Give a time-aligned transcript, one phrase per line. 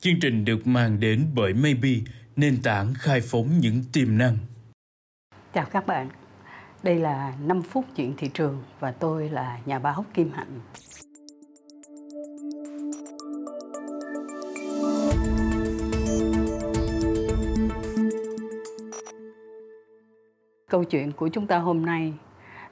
[0.00, 1.90] Chương trình được mang đến bởi Maybe,
[2.36, 4.36] nền tảng khai phóng những tiềm năng.
[5.52, 6.08] Chào các bạn,
[6.82, 10.60] đây là 5 phút chuyện thị trường và tôi là nhà báo Kim Hạnh.
[20.70, 22.12] Câu chuyện của chúng ta hôm nay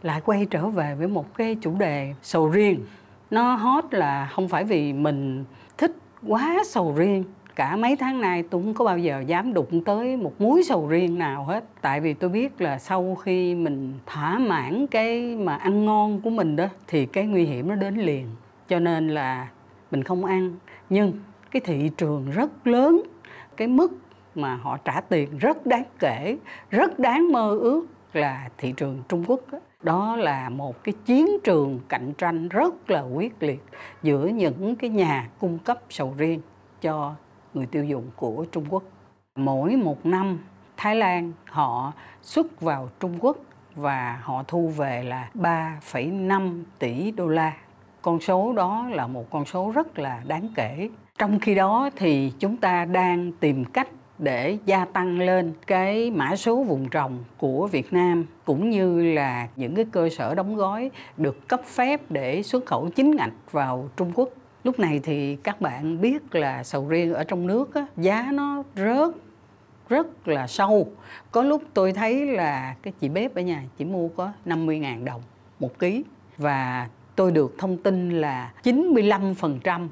[0.03, 2.87] lại quay trở về với một cái chủ đề sầu riêng.
[3.31, 5.45] Nó hot là không phải vì mình
[5.79, 5.93] thích
[6.29, 7.25] quá sầu riêng.
[7.55, 10.87] Cả mấy tháng nay tôi không có bao giờ dám đụng tới một muối sầu
[10.87, 11.65] riêng nào hết.
[11.81, 16.31] Tại vì tôi biết là sau khi mình thỏa mãn cái mà ăn ngon của
[16.31, 18.27] mình đó, thì cái nguy hiểm nó đến liền.
[18.69, 19.49] Cho nên là
[19.91, 20.55] mình không ăn.
[20.91, 21.13] Nhưng
[21.51, 23.03] cái thị trường rất lớn,
[23.57, 23.93] cái mức
[24.35, 26.37] mà họ trả tiền rất đáng kể,
[26.71, 29.41] rất đáng mơ ước là thị trường Trung Quốc
[29.83, 33.65] đó, là một cái chiến trường cạnh tranh rất là quyết liệt
[34.03, 36.41] giữa những cái nhà cung cấp sầu riêng
[36.81, 37.15] cho
[37.55, 38.83] người tiêu dùng của Trung Quốc.
[39.37, 40.39] Mỗi một năm
[40.77, 43.37] Thái Lan họ xuất vào Trung Quốc
[43.75, 47.53] và họ thu về là 3,5 tỷ đô la.
[48.03, 50.91] Con số đó là một con số rất là đáng kể.
[51.19, 56.37] Trong khi đó thì chúng ta đang tìm cách để gia tăng lên cái mã
[56.37, 60.91] số vùng trồng của Việt Nam cũng như là những cái cơ sở đóng gói
[61.17, 64.29] được cấp phép để xuất khẩu chính ngạch vào Trung Quốc.
[64.65, 68.63] Lúc này thì các bạn biết là sầu riêng ở trong nước á, giá nó
[68.77, 69.11] rớt
[69.89, 70.89] rất là sâu.
[71.31, 75.23] Có lúc tôi thấy là cái chị bếp ở nhà chỉ mua có 50.000 đồng
[75.61, 76.05] một ký
[76.37, 79.89] và tôi được thông tin là 95%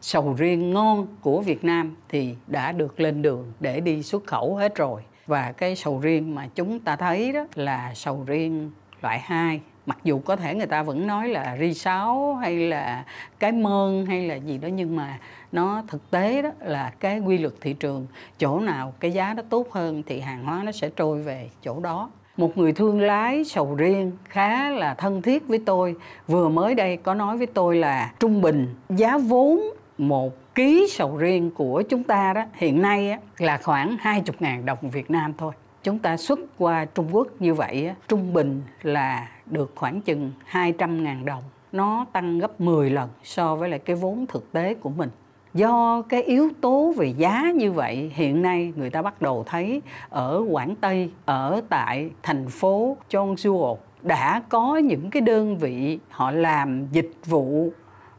[0.00, 4.56] sầu riêng ngon của Việt Nam thì đã được lên đường để đi xuất khẩu
[4.56, 5.02] hết rồi.
[5.26, 8.70] Và cái sầu riêng mà chúng ta thấy đó là sầu riêng
[9.02, 13.04] loại 2 mặc dù có thể người ta vẫn nói là ri sáo hay là
[13.38, 15.18] cái mơn hay là gì đó, nhưng mà
[15.52, 18.06] nó thực tế đó là cái quy luật thị trường.
[18.38, 21.80] Chỗ nào cái giá nó tốt hơn thì hàng hóa nó sẽ trôi về chỗ
[21.80, 22.10] đó.
[22.36, 25.94] Một người thương lái sầu riêng khá là thân thiết với tôi.
[26.26, 29.60] Vừa mới đây có nói với tôi là trung bình giá vốn
[29.98, 34.90] một ký sầu riêng của chúng ta đó hiện nay á, là khoảng 20.000 đồng
[34.90, 35.52] Việt Nam thôi.
[35.82, 40.32] Chúng ta xuất qua Trung Quốc như vậy á, trung bình là được khoảng chừng
[40.50, 41.42] 200.000 đồng.
[41.72, 45.10] Nó tăng gấp 10 lần so với lại cái vốn thực tế của mình.
[45.54, 49.82] Do cái yếu tố về giá như vậy, hiện nay người ta bắt đầu thấy
[50.08, 56.30] ở Quảng Tây, ở tại thành phố Cheongju đã có những cái đơn vị họ
[56.30, 57.72] làm dịch vụ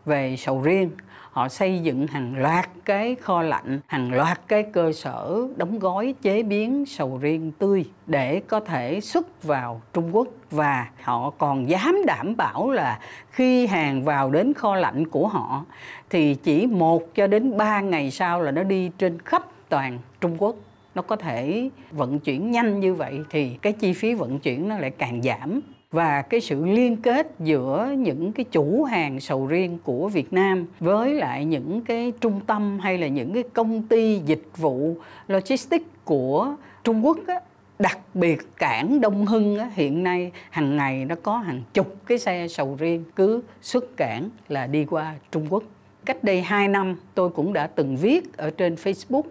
[0.05, 0.89] về sầu riêng
[1.31, 6.15] họ xây dựng hàng loạt cái kho lạnh, hàng loạt cái cơ sở đóng gói
[6.21, 10.27] chế biến sầu riêng tươi để có thể xuất vào Trung Quốc.
[10.51, 12.99] Và họ còn dám đảm bảo là
[13.31, 15.65] khi hàng vào đến kho lạnh của họ
[16.09, 20.35] thì chỉ một cho đến ba ngày sau là nó đi trên khắp toàn Trung
[20.37, 20.55] Quốc.
[20.95, 24.77] Nó có thể vận chuyển nhanh như vậy thì cái chi phí vận chuyển nó
[24.77, 25.61] lại càng giảm
[25.91, 30.65] và cái sự liên kết giữa những cái chủ hàng sầu riêng của Việt Nam
[30.79, 34.97] với lại những cái trung tâm hay là những cái công ty dịch vụ
[35.27, 37.39] logistics của Trung Quốc á,
[37.79, 42.17] đặc biệt cảng Đông Hưng á, hiện nay hàng ngày nó có hàng chục cái
[42.17, 45.63] xe sầu riêng cứ xuất cảng là đi qua Trung Quốc.
[46.05, 49.23] Cách đây 2 năm tôi cũng đã từng viết ở trên Facebook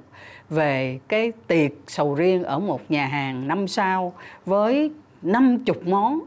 [0.50, 4.12] về cái tiệc sầu riêng ở một nhà hàng năm sao
[4.46, 4.90] với
[5.22, 6.20] 50 món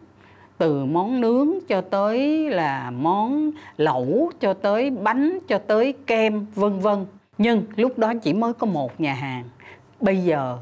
[0.62, 6.80] từ món nướng cho tới là món lẩu, cho tới bánh, cho tới kem, vân
[6.80, 7.06] vân.
[7.38, 9.44] Nhưng lúc đó chỉ mới có một nhà hàng.
[10.02, 10.58] Bây giờ,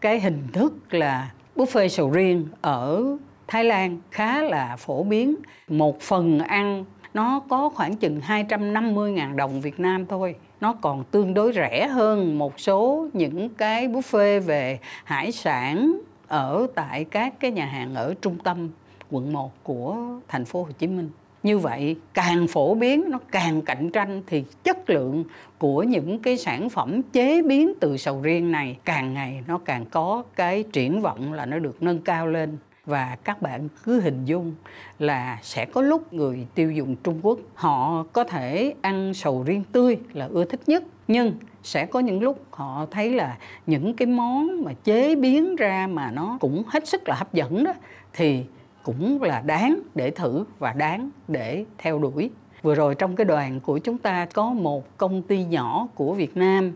[0.00, 3.04] cái hình thức là buffet sầu riêng ở
[3.46, 5.34] Thái Lan khá là phổ biến.
[5.68, 10.34] Một phần ăn, nó có khoảng chừng 250.000 đồng Việt Nam thôi.
[10.60, 16.66] Nó còn tương đối rẻ hơn một số những cái buffet về hải sản ở
[16.74, 18.68] tại các cái nhà hàng ở trung tâm
[19.10, 19.96] quận 1 của
[20.28, 21.10] thành phố Hồ Chí Minh.
[21.42, 25.24] Như vậy, càng phổ biến, nó càng cạnh tranh thì chất lượng
[25.58, 29.84] của những cái sản phẩm chế biến từ sầu riêng này càng ngày nó càng
[29.90, 34.24] có cái triển vọng là nó được nâng cao lên và các bạn cứ hình
[34.24, 34.54] dung
[34.98, 39.64] là sẽ có lúc người tiêu dùng Trung Quốc, họ có thể ăn sầu riêng
[39.72, 41.32] tươi là ưa thích nhất nhưng
[41.62, 46.10] sẽ có những lúc họ thấy là những cái món mà chế biến ra mà
[46.10, 47.72] nó cũng hết sức là hấp dẫn đó,
[48.12, 48.44] thì
[48.82, 52.30] cũng là đáng để thử và đáng để theo đuổi.
[52.62, 56.36] Vừa rồi trong cái đoàn của chúng ta có một công ty nhỏ của Việt
[56.36, 56.72] Nam,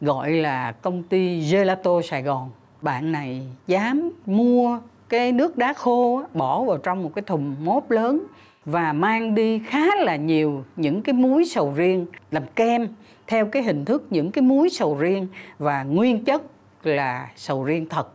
[0.00, 2.50] gọi là công ty Gelato Sài Gòn.
[2.82, 4.78] Bạn này dám mua
[5.08, 8.26] cái nước đá khô bỏ vào trong một cái thùng mốt lớn
[8.64, 12.88] và mang đi khá là nhiều những cái muối sầu riêng làm kem
[13.26, 15.26] theo cái hình thức những cái muối sầu riêng
[15.58, 16.42] và nguyên chất
[16.82, 18.08] là sầu riêng thật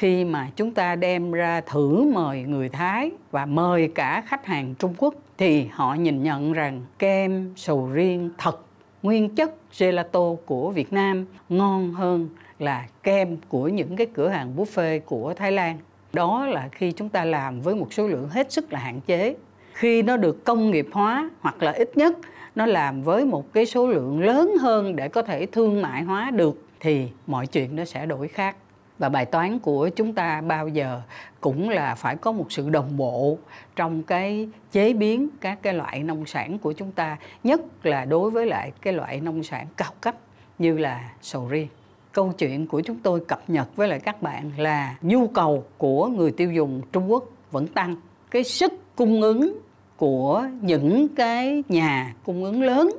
[0.00, 4.74] khi mà chúng ta đem ra thử mời người Thái và mời cả khách hàng
[4.78, 8.60] Trung Quốc thì họ nhìn nhận rằng kem sầu riêng thật
[9.02, 14.56] nguyên chất gelato của Việt Nam ngon hơn là kem của những cái cửa hàng
[14.56, 15.78] buffet của Thái Lan.
[16.12, 19.36] Đó là khi chúng ta làm với một số lượng hết sức là hạn chế.
[19.72, 22.16] Khi nó được công nghiệp hóa hoặc là ít nhất
[22.54, 26.30] nó làm với một cái số lượng lớn hơn để có thể thương mại hóa
[26.30, 28.56] được thì mọi chuyện nó sẽ đổi khác
[29.00, 31.00] và bài toán của chúng ta bao giờ
[31.40, 33.38] cũng là phải có một sự đồng bộ
[33.76, 38.30] trong cái chế biến các cái loại nông sản của chúng ta, nhất là đối
[38.30, 40.14] với lại cái loại nông sản cao cấp
[40.58, 41.68] như là sầu riêng.
[42.12, 46.06] Câu chuyện của chúng tôi cập nhật với lại các bạn là nhu cầu của
[46.06, 47.96] người tiêu dùng Trung Quốc vẫn tăng.
[48.30, 49.58] Cái sức cung ứng
[49.96, 52.90] của những cái nhà cung ứng lớn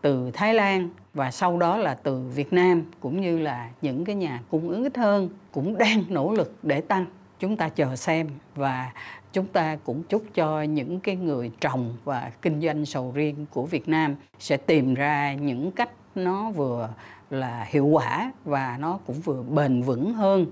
[0.00, 4.14] từ Thái Lan và sau đó là từ Việt Nam cũng như là những cái
[4.14, 7.06] nhà cung ứng ít hơn cũng đang nỗ lực để tăng.
[7.38, 8.92] Chúng ta chờ xem và
[9.32, 13.66] chúng ta cũng chúc cho những cái người trồng và kinh doanh sầu riêng của
[13.66, 16.88] Việt Nam sẽ tìm ra những cách nó vừa
[17.30, 20.46] là hiệu quả và nó cũng vừa bền vững hơn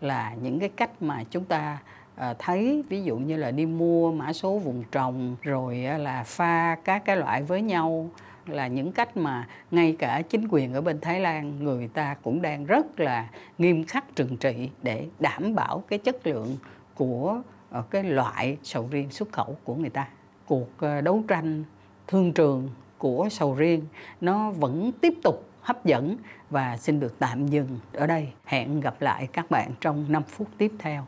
[0.00, 1.78] là những cái cách mà chúng ta
[2.16, 2.84] à, thấy.
[2.88, 7.16] Ví dụ như là đi mua mã số vùng trồng, rồi là pha các cái
[7.16, 8.10] loại với nhau
[8.48, 12.42] là những cách mà ngay cả chính quyền ở bên Thái Lan, người ta cũng
[12.42, 13.28] đang rất là
[13.58, 16.56] nghiêm khắc trừng trị để đảm bảo cái chất lượng
[16.94, 20.08] của ờ, cái loại sầu riêng xuất khẩu của người ta.
[20.46, 21.64] Cuộc ờ, đấu tranh
[22.06, 23.82] thương trường của sầu riêng
[24.20, 26.16] nó vẫn tiếp tục hấp dẫn
[26.50, 28.28] và xin được tạm dừng ở đây.
[28.44, 31.06] Hẹn gặp lại các bạn trong 5 phút tiếp theo.